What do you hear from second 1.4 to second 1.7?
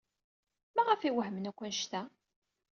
akk